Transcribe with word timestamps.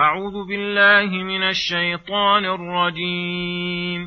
أعوذ 0.00 0.48
بالله 0.48 1.24
من 1.24 1.42
الشيطان 1.42 2.44
الرجيم. 2.44 4.06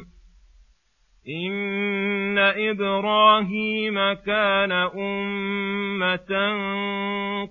إن 1.30 2.38
إبراهيم 2.38 4.14
كان 4.14 4.72
أمة 4.72 6.32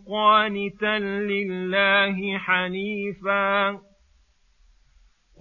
قانتا 0.08 0.98
لله 0.98 2.38
حنيفا. 2.38 3.78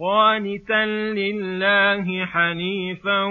قانتا 0.00 0.86
لله 1.14 2.26
حنيفا 2.26 3.22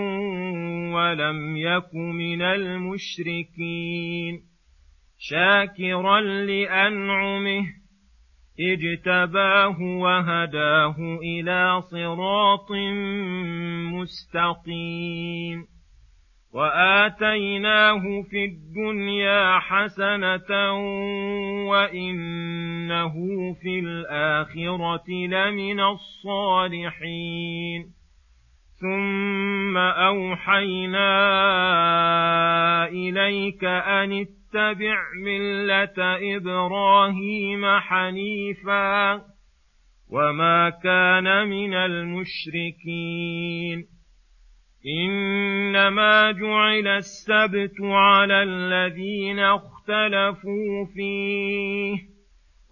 ولم 0.94 1.58
يك 1.58 1.96
من 1.96 2.42
المشركين. 2.42 4.42
شاكرا 5.18 6.22
لأنعمه 6.22 7.81
اجتباه 8.62 9.82
وهداه 9.82 10.96
إلى 11.24 11.82
صراط 11.82 12.72
مستقيم. 13.94 15.66
وآتيناه 16.54 18.02
في 18.30 18.46
الدنيا 18.46 19.60
حسنة 19.60 20.74
وإنه 21.70 23.14
في 23.62 23.80
الآخرة 23.80 25.10
لمن 25.10 25.80
الصالحين. 25.80 27.22
ثم 28.82 29.78
أوحينا 29.78 31.08
إليك 32.86 33.64
أن 33.64 34.12
اتبع 34.52 34.98
ملة 35.24 35.96
إبراهيم 36.36 37.66
حنيفا 37.66 39.22
وما 40.12 40.70
كان 40.70 41.48
من 41.48 41.74
المشركين. 41.74 43.22
إنما 44.86 46.32
جعل 46.32 46.88
السبت 46.88 47.82
على 47.82 48.44
الذين 48.44 49.40
اختلفوا 49.40 50.86
فيه 50.96 51.98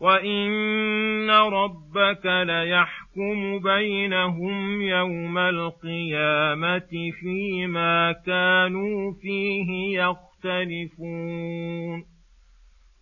وإن 0.02 1.30
ربك 1.30 2.25
ليحكم 2.25 3.59
بينهم 3.59 4.81
يوم 4.81 5.38
القيامة 5.38 7.12
فيما 7.22 8.12
كانوا 8.25 9.14
فيه 9.22 10.00
يختلفون 10.00 10.28
يختلفون. 10.45 12.06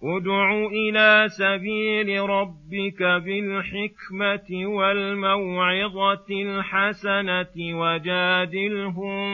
ادع 0.04 0.68
إلى 0.68 1.26
سبيل 1.28 2.30
ربك 2.30 3.04
بالحكمة 3.04 4.68
والموعظة 4.68 6.26
الحسنة 6.30 7.56
وجادلهم 7.58 9.28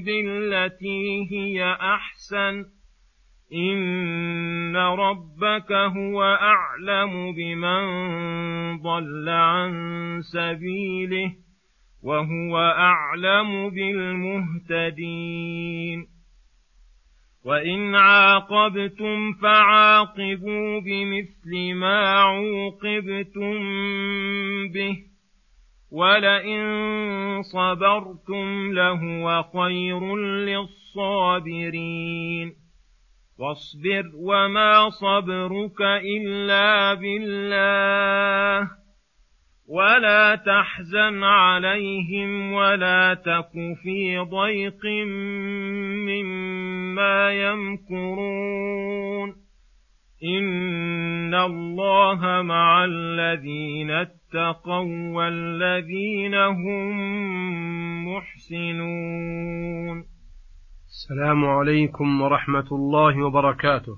بالتي 0.00 1.28
هي 1.30 1.72
أحسن. 1.72 2.64
إن 3.54 4.76
ربك 4.76 5.72
هو 5.72 6.22
أعلم 6.22 7.32
بمن 7.32 7.82
ضل 8.82 9.28
عن 9.28 9.72
سبيله 10.22 11.32
وهو 12.02 12.58
أعلم 12.58 13.70
بالمهتدين. 13.70 14.80
وان 17.44 17.94
عاقبتم 17.94 19.32
فعاقبوا 19.32 20.80
بمثل 20.80 21.74
ما 21.74 22.20
عوقبتم 22.20 23.58
به 24.68 24.96
ولئن 25.90 26.62
صبرتم 27.42 28.72
لهو 28.72 29.42
خير 29.42 30.16
للصابرين 30.96 32.52
واصبر 33.38 34.04
وما 34.14 34.90
صبرك 34.90 35.80
الا 35.80 36.94
بالله 36.94 38.79
ولا 39.70 40.36
تحزن 40.36 41.22
عليهم 41.22 42.52
ولا 42.52 43.14
تك 43.14 43.52
في 43.82 44.18
ضيق 44.18 44.86
مما 46.10 47.30
يمكرون 47.30 48.70
ان 50.24 51.34
الله 51.34 52.42
مع 52.42 52.84
الذين 52.84 53.90
اتقوا 53.90 55.14
والذين 55.16 56.34
هم 56.34 56.94
محسنون 58.08 60.04
السلام 60.86 61.44
عليكم 61.44 62.20
ورحمة 62.20 62.68
الله 62.72 63.26
وبركاته. 63.26 63.96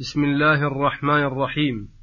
بسم 0.00 0.24
الله 0.24 0.66
الرحمن 0.66 1.22
الرحيم. 1.24 1.95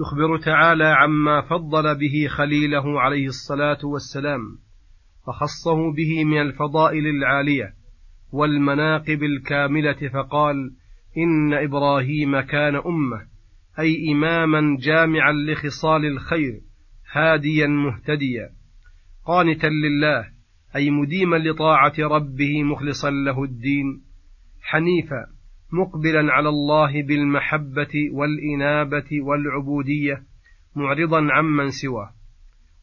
يخبر 0.00 0.38
تعالى 0.38 0.84
عما 0.84 1.40
فضل 1.40 1.98
به 1.98 2.26
خليله 2.28 3.00
عليه 3.00 3.26
الصلاة 3.26 3.78
والسلام 3.84 4.58
فخصه 5.26 5.92
به 5.92 6.24
من 6.24 6.40
الفضائل 6.40 7.06
العالية 7.06 7.74
والمناقب 8.32 9.22
الكاملة 9.22 10.08
فقال 10.08 10.56
إن 11.16 11.54
إبراهيم 11.54 12.40
كان 12.40 12.76
أمة 12.76 13.26
أي 13.78 14.12
إماما 14.12 14.76
جامعا 14.80 15.32
لخصال 15.32 16.04
الخير 16.04 16.60
هاديا 17.12 17.66
مهتديا 17.66 18.50
قانتا 19.26 19.66
لله 19.66 20.28
أي 20.76 20.90
مديما 20.90 21.36
لطاعة 21.36 21.94
ربه 21.98 22.62
مخلصا 22.62 23.10
له 23.10 23.44
الدين 23.44 24.02
حنيفا 24.62 25.37
مقبلا 25.72 26.32
على 26.32 26.48
الله 26.48 27.02
بالمحبة 27.02 28.10
والإنابة 28.12 29.22
والعبودية 29.22 30.22
معرضا 30.76 31.32
عمن 31.32 31.70
سواه. 31.70 32.10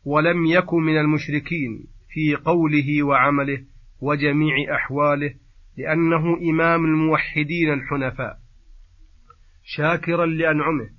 ولم 0.05 0.45
يكن 0.45 0.77
من 0.77 0.97
المشركين 0.97 1.87
في 2.09 2.35
قوله 2.35 3.03
وعمله 3.03 3.63
وجميع 4.01 4.75
أحواله 4.75 5.33
لأنه 5.77 6.37
إمام 6.51 6.85
الموحدين 6.85 7.73
الحنفاء. 7.73 8.37
شاكرا 9.63 10.25
لأنعمه 10.25 10.89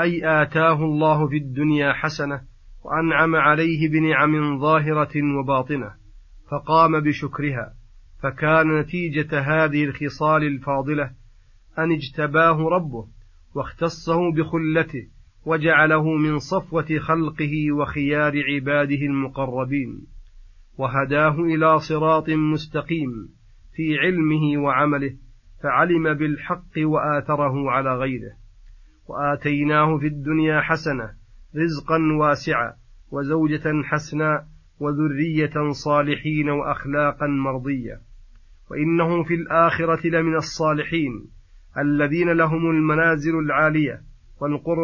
أي 0.00 0.42
آتاه 0.42 0.84
الله 0.84 1.28
في 1.28 1.36
الدنيا 1.36 1.92
حسنة 1.92 2.40
وأنعم 2.84 3.36
عليه 3.36 3.88
بنعم 3.90 4.58
ظاهرة 4.58 5.38
وباطنة 5.38 5.94
فقام 6.50 7.00
بشكرها 7.00 7.74
فكان 8.22 8.78
نتيجة 8.78 9.40
هذه 9.40 9.84
الخصال 9.84 10.44
الفاضلة 10.44 11.10
أن 11.78 11.92
اجتباه 11.92 12.68
ربه 12.68 13.08
واختصه 13.54 14.32
بخلته 14.32 15.08
وجعله 15.46 16.04
من 16.04 16.38
صفوة 16.38 16.98
خلقه 16.98 17.72
وخيار 17.72 18.32
عباده 18.54 19.06
المقربين 19.06 20.06
وهداه 20.78 21.34
إلى 21.40 21.78
صراط 21.78 22.30
مستقيم 22.30 23.28
في 23.74 23.98
علمه 23.98 24.62
وعمله 24.62 25.16
فعلم 25.62 26.14
بالحق 26.14 26.78
وآثره 26.78 27.70
على 27.70 27.96
غيره 27.96 28.32
وآتيناه 29.08 29.98
في 29.98 30.06
الدنيا 30.06 30.60
حسنة 30.60 31.10
رزقا 31.56 31.98
واسعا 32.20 32.72
وزوجة 33.10 33.82
حسنا 33.84 34.46
وذرية 34.80 35.70
صالحين 35.70 36.48
وأخلاقا 36.48 37.26
مرضية 37.26 38.00
وإنه 38.70 39.24
في 39.24 39.34
الآخرة 39.34 40.06
لمن 40.06 40.36
الصالحين 40.36 41.30
الذين 41.78 42.32
لهم 42.32 42.70
المنازل 42.70 43.38
العالية 43.38 44.00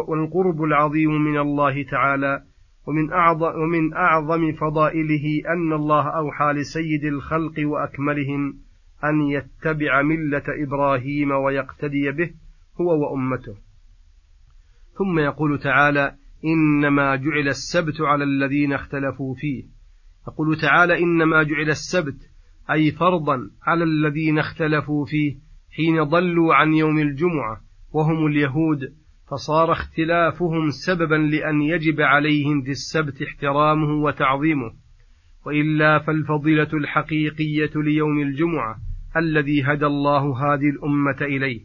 والقرب 0.08 0.62
العظيم 0.62 1.10
من 1.10 1.38
الله 1.38 1.82
تعالى 1.82 2.42
ومن 2.86 3.12
أعظم, 3.12 3.60
ومن 3.60 3.94
أعظم 3.94 4.52
فضائله 4.52 5.42
أن 5.48 5.72
الله 5.72 6.08
أوحى 6.08 6.52
لسيد 6.52 7.04
الخلق 7.04 7.54
وأكملهم 7.58 8.58
أن 9.04 9.22
يتبع 9.22 10.02
ملة 10.02 10.42
إبراهيم 10.48 11.30
ويقتدي 11.30 12.10
به 12.10 12.30
هو 12.80 13.00
وأمته. 13.02 13.54
ثم 14.98 15.18
يقول 15.18 15.58
تعالى 15.58 16.14
إنما 16.44 17.16
جعل 17.16 17.48
السبت 17.48 18.00
على 18.00 18.24
الذين 18.24 18.72
اختلفوا 18.72 19.34
فيه. 19.34 19.64
يقول 20.28 20.60
تعالى 20.60 20.98
إنما 20.98 21.42
جعل 21.42 21.70
السبت 21.70 22.18
أي 22.70 22.90
فرضا 22.90 23.50
على 23.66 23.84
الذين 23.84 24.38
اختلفوا 24.38 25.04
فيه 25.06 25.47
حين 25.78 26.02
ضلوا 26.02 26.54
عن 26.54 26.74
يوم 26.74 26.98
الجمعة 26.98 27.60
وهم 27.92 28.26
اليهود 28.26 28.80
فصار 29.30 29.72
اختلافهم 29.72 30.70
سببا 30.86 31.14
لأن 31.14 31.62
يجب 31.62 32.00
عليهم 32.00 32.62
في 32.62 32.70
السبت 32.70 33.22
احترامه 33.22 34.02
وتعظيمه. 34.02 34.72
وإلا 35.46 35.98
فالفضيلة 35.98 36.68
الحقيقية 36.74 37.70
ليوم 37.76 38.22
الجمعة 38.22 38.76
الذي 39.16 39.62
هدى 39.62 39.86
الله 39.86 40.36
هذه 40.38 40.70
الأمة 40.70 41.16
إليه. 41.20 41.60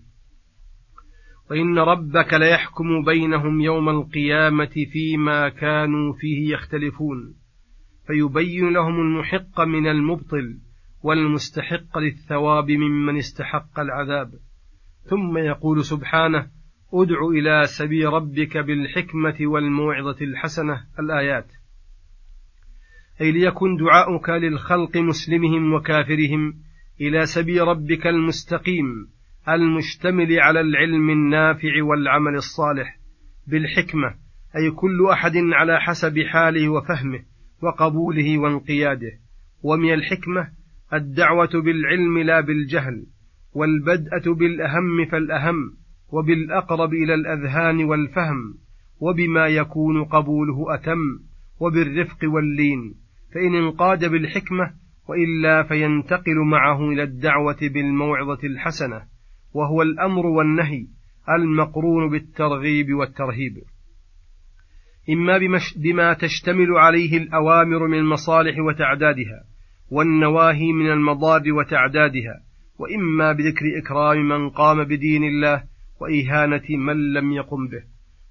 وإن 1.52 1.80
ربك 1.80 2.34
ليحكم 2.34 3.04
بينهم 3.06 3.62
يوم 3.62 3.90
القيامة 3.90 4.86
فيما 4.92 5.50
كانوا 5.50 6.14
فيه 6.14 6.54
يختلفون 6.54 7.36
فيبين 8.08 8.74
لهم 8.74 9.00
المحق 9.00 9.62
من 9.62 9.88
المبطل 9.88 10.58
والمستحق 11.04 11.98
للثواب 11.98 12.72
ممن 12.72 13.18
استحق 13.18 13.80
العذاب. 13.80 14.32
ثم 15.04 15.38
يقول 15.38 15.86
سبحانه 15.86 16.48
ادع 16.94 17.28
إلى 17.28 17.64
سبيل 17.68 18.06
ربك 18.06 18.58
بالحكمة 18.58 19.36
والموعظة 19.42 20.18
الحسنة 20.22 20.84
الآيات. 21.00 21.48
أي 23.22 23.32
ليكن 23.32 23.76
دعاؤك 23.76 24.30
للخلق 24.30 24.98
مسلمهم 24.98 25.74
وكافرهم 25.74 26.54
إلى 27.02 27.26
سبيل 27.26 27.62
ربك 27.62 28.08
المستقيم 28.08 28.86
المشتمل 29.50 30.40
على 30.40 30.60
العلم 30.62 31.10
النافع 31.10 31.84
والعمل 31.84 32.36
الصالح 32.36 33.00
بالحكمة 33.48 34.16
أي 34.56 34.72
كل 34.72 35.08
أحد 35.12 35.34
على 35.36 35.82
حسب 35.82 36.20
حاله 36.20 36.70
وفهمه 36.70 37.24
وقبوله 37.64 38.38
وانقياده. 38.38 39.12
ومن 39.64 39.94
الحكمة 39.94 40.63
الدعوة 40.94 41.62
بالعلم 41.64 42.20
لا 42.20 42.42
بالجهل 42.42 43.06
والبدءة 43.54 44.34
بالأهم 44.34 45.06
فالأهم 45.12 45.56
وبالأقرب 46.14 46.94
إلى 46.94 47.14
الأذهان 47.14 47.84
والفهم 47.84 48.56
وبما 49.00 49.48
يكون 49.48 50.04
قبوله 50.04 50.76
أتم 50.76 51.00
وبالرفق 51.60 52.18
واللين 52.24 52.94
فإن 53.34 53.56
انقاد 53.56 54.06
بالحكمة 54.06 54.74
وإلا 55.10 55.64
فينتقل 55.64 56.38
معه 56.52 56.90
إلى 56.92 57.04
الدعوة 57.04 57.58
بالموعظة 57.62 58.40
الحسنة 58.44 59.02
وهو 59.54 59.82
الأمر 59.82 60.26
والنهي 60.26 60.88
المقرون 61.30 62.10
بالترغيب 62.10 62.94
والترهيب. 62.94 63.54
إما 65.10 65.38
بما 65.76 66.14
تشتمل 66.14 66.78
عليه 66.78 67.18
الأوامر 67.18 67.88
من 67.88 67.98
المصالح 67.98 68.60
وتعدادها. 68.60 69.53
والنواهي 69.90 70.74
من 70.74 70.92
المضار 70.92 71.54
وتعدادها 71.54 72.44
وإما 72.80 73.32
بذكر 73.32 73.78
إكرام 73.78 74.30
من 74.30 74.50
قام 74.50 74.84
بدين 74.84 75.24
الله 75.24 75.64
وإهانة 76.02 76.64
من 76.70 77.14
لم 77.14 77.32
يقم 77.32 77.68
به 77.68 77.84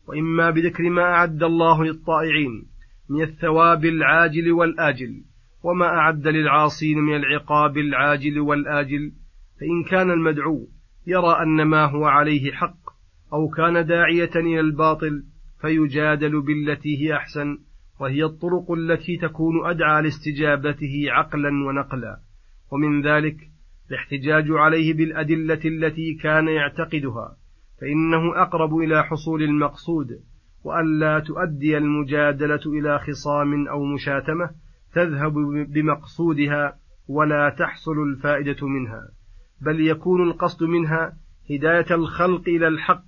وإما 0.08 0.50
بذكر 0.50 0.90
ما 0.90 1.02
أعد 1.02 1.42
الله 1.42 1.84
للطائعين 1.84 2.66
من 3.10 3.22
الثواب 3.22 3.84
العاجل 3.84 4.52
والآجل 4.52 5.24
وما 5.62 5.86
أعد 5.86 6.28
للعاصين 6.28 6.98
من 6.98 7.16
العقاب 7.16 7.78
العاجل 7.78 8.40
والآجل 8.40 9.12
فإن 9.60 9.84
كان 9.90 10.10
المدعو 10.10 10.68
يرى 11.06 11.42
أن 11.42 11.62
ما 11.62 11.84
هو 11.84 12.04
عليه 12.04 12.52
حق 12.52 12.82
أو 13.32 13.48
كان 13.48 13.86
داعية 13.86 14.30
إلى 14.36 14.60
الباطل 14.60 15.24
فيجادل 15.60 16.42
بالتي 16.42 17.04
هي 17.04 17.16
أحسن. 17.16 17.58
وهي 18.00 18.24
الطرق 18.24 18.72
التي 18.72 19.16
تكون 19.16 19.66
أدعى 19.66 20.02
لاستجابته 20.02 21.04
عقلا 21.08 21.48
ونقلا. 21.48 22.20
ومن 22.72 23.02
ذلك 23.02 23.36
الاحتجاج 23.90 24.50
عليه 24.50 24.94
بالأدلة 24.94 25.60
التي 25.64 26.14
كان 26.14 26.48
يعتقدها 26.48 27.36
فإنه 27.80 28.42
أقرب 28.42 28.76
إلى 28.76 29.04
حصول 29.04 29.42
المقصود 29.42 30.08
وألا 30.64 31.18
تؤدي 31.18 31.78
المجادلة 31.78 32.60
إلى 32.66 32.98
خصام 32.98 33.68
أو 33.68 33.84
مشاتمة 33.84 34.50
تذهب 34.94 35.32
بمقصودها 35.68 36.76
ولا 37.08 37.56
تحصل 37.58 38.02
الفائدة 38.02 38.66
منها 38.66 39.08
بل 39.60 39.86
يكون 39.86 40.22
القصد 40.22 40.62
منها 40.62 41.16
هداية 41.50 41.94
الخلق 41.94 42.48
إلى 42.48 42.68
الحق 42.68 43.04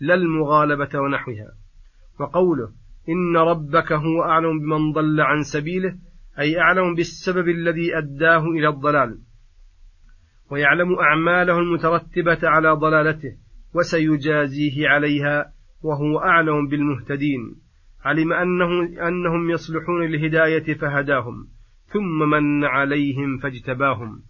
لا 0.00 0.14
المغالبة 0.14 1.00
ونحوها. 1.00 1.52
وقوله 2.20 2.72
إن 3.08 3.36
ربك 3.36 3.92
هو 3.92 4.22
أعلم 4.22 4.60
بمن 4.60 4.92
ضل 4.92 5.20
عن 5.20 5.42
سبيله 5.42 5.96
أي 6.38 6.60
أعلم 6.60 6.94
بالسبب 6.94 7.48
الذي 7.48 7.98
أداه 7.98 8.44
إلى 8.44 8.68
الضلال. 8.68 9.18
ويعلم 10.50 10.94
أعماله 10.98 11.58
المترتبة 11.58 12.38
على 12.42 12.72
ضلالته 12.72 13.36
وسيجازيه 13.74 14.88
عليها 14.88 15.52
وهو 15.82 16.18
أعلم 16.18 16.68
بالمهتدين. 16.68 17.56
علم 18.04 18.32
أنه 18.32 18.82
أنهم 19.08 19.50
يصلحون 19.50 20.06
للهداية 20.06 20.74
فهداهم 20.74 21.48
ثم 21.86 22.30
من 22.30 22.64
عليهم 22.64 23.38
فاجتباهم. 23.38 24.22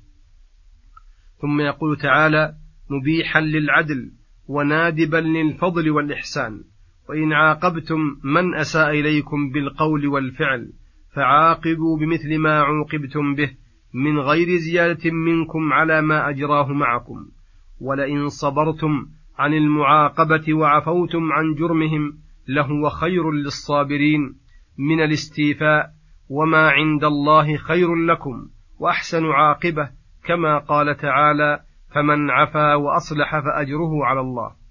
ثم 1.40 1.60
يقول 1.60 1.96
تعالى 1.96 2.54
مبيحا 2.90 3.40
للعدل 3.40 4.12
ونادبا 4.48 5.16
للفضل 5.16 5.90
والإحسان. 5.90 6.64
وإن 7.08 7.32
عاقبتم 7.32 7.98
من 8.24 8.54
أساء 8.54 8.90
إليكم 8.90 9.50
بالقول 9.50 10.06
والفعل 10.06 10.72
فعاقبوا 11.14 11.98
بمثل 11.98 12.38
ما 12.38 12.60
عوقبتم 12.60 13.34
به 13.34 13.50
من 13.94 14.18
غير 14.18 14.56
زيادة 14.56 15.10
منكم 15.10 15.72
على 15.72 16.02
ما 16.02 16.28
أجراه 16.28 16.72
معكم. 16.72 17.26
ولئن 17.80 18.28
صبرتم 18.28 19.06
عن 19.38 19.54
المعاقبة 19.54 20.54
وعفوتم 20.54 21.32
عن 21.32 21.54
جرمهم 21.54 22.12
لهو 22.48 22.88
خير 22.88 23.30
للصابرين 23.30 24.34
من 24.78 25.00
الاستيفاء 25.00 25.90
وما 26.28 26.70
عند 26.70 27.04
الله 27.04 27.56
خير 27.56 27.94
لكم 27.94 28.48
وأحسن 28.78 29.26
عاقبة 29.26 29.90
كما 30.24 30.58
قال 30.58 30.96
تعالى 30.96 31.60
فمن 31.94 32.30
عفا 32.30 32.74
وأصلح 32.74 33.40
فأجره 33.40 34.04
على 34.04 34.20
الله. 34.20 34.63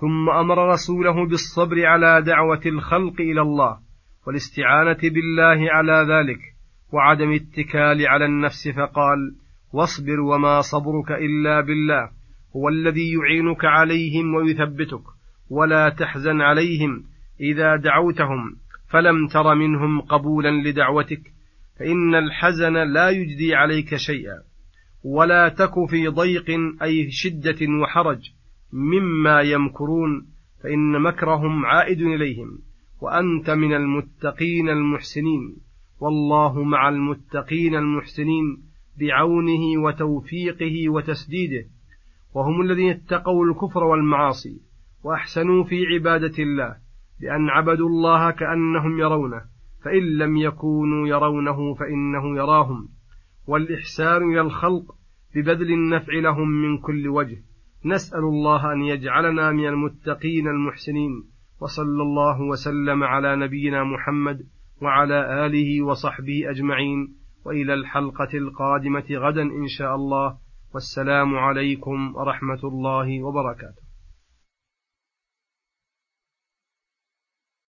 ثم 0.00 0.30
أمر 0.30 0.72
رسوله 0.72 1.26
بالصبر 1.26 1.86
على 1.86 2.22
دعوة 2.22 2.60
الخلق 2.66 3.20
إلى 3.20 3.40
الله 3.40 3.78
والاستعانة 4.26 4.98
بالله 5.02 5.72
على 5.72 6.06
ذلك 6.12 6.40
وعدم 6.92 7.32
اتكال 7.32 8.06
على 8.06 8.24
النفس 8.24 8.68
فقال 8.68 9.18
واصبر 9.72 10.20
وما 10.20 10.60
صبرك 10.60 11.10
إلا 11.10 11.60
بالله 11.60 12.10
هو 12.56 12.68
الذي 12.68 13.12
يعينك 13.12 13.64
عليهم 13.64 14.34
ويثبتك 14.34 15.02
ولا 15.50 15.88
تحزن 15.88 16.40
عليهم 16.40 17.04
إذا 17.40 17.76
دعوتهم 17.76 18.56
فلم 18.90 19.26
تر 19.26 19.54
منهم 19.54 20.00
قبولا 20.00 20.50
لدعوتك 20.50 21.22
فإن 21.78 22.14
الحزن 22.14 22.72
لا 22.72 23.10
يجدي 23.10 23.54
عليك 23.54 23.96
شيئا 23.96 24.38
ولا 25.04 25.48
تك 25.48 25.72
في 25.90 26.08
ضيق 26.08 26.50
أي 26.82 27.10
شدة 27.10 27.66
وحرج 27.82 28.20
مما 28.72 29.40
يمكرون 29.40 30.26
فإن 30.62 31.02
مكرهم 31.02 31.66
عائد 31.66 32.00
إليهم 32.00 32.58
وأنت 33.00 33.50
من 33.50 33.74
المتقين 33.74 34.68
المحسنين 34.68 35.56
والله 36.00 36.62
مع 36.62 36.88
المتقين 36.88 37.74
المحسنين 37.74 38.62
بعونه 39.00 39.82
وتوفيقه 39.82 40.88
وتسديده 40.88 41.64
وهم 42.34 42.60
الذين 42.60 42.90
اتقوا 42.90 43.44
الكفر 43.46 43.84
والمعاصي 43.84 44.60
وأحسنوا 45.04 45.64
في 45.64 45.86
عبادة 45.86 46.42
الله 46.42 46.76
بأن 47.20 47.48
عبدوا 47.48 47.88
الله 47.88 48.30
كأنهم 48.30 48.98
يرونه 48.98 49.42
فإن 49.84 50.18
لم 50.18 50.36
يكونوا 50.36 51.08
يرونه 51.08 51.74
فإنه 51.74 52.36
يراهم 52.36 52.88
والإحسان 53.46 54.22
إلى 54.32 54.40
الخلق 54.40 54.94
ببذل 55.34 55.72
النفع 55.72 56.12
لهم 56.12 56.48
من 56.48 56.78
كل 56.78 57.08
وجه. 57.08 57.42
نسأل 57.86 58.18
الله 58.18 58.72
أن 58.72 58.82
يجعلنا 58.82 59.52
من 59.52 59.66
المتقين 59.66 60.48
المحسنين 60.48 61.24
وصلى 61.60 62.02
الله 62.02 62.40
وسلم 62.40 63.04
على 63.04 63.36
نبينا 63.36 63.84
محمد 63.84 64.46
وعلى 64.82 65.46
آله 65.46 65.82
وصحبه 65.82 66.50
أجمعين 66.50 67.16
وإلى 67.44 67.74
الحلقة 67.74 68.28
القادمة 68.34 69.04
غدا 69.10 69.42
إن 69.42 69.68
شاء 69.78 69.94
الله 69.94 70.38
والسلام 70.74 71.36
عليكم 71.36 72.16
ورحمة 72.16 72.60
الله 72.64 73.22
وبركاته. 73.22 73.85